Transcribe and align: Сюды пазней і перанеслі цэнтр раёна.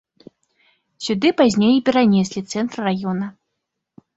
Сюды 1.09 1.27
пазней 1.41 1.75
і 1.81 1.83
перанеслі 1.91 2.45
цэнтр 2.55 2.77
раёна. 2.89 3.25